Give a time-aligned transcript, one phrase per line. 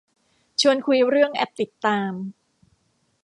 [0.61, 2.13] ชวนคุยเรื่องแอปติดตาม